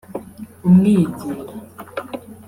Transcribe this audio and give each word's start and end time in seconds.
umwegera 0.67 1.27